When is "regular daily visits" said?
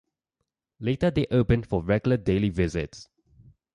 1.83-3.07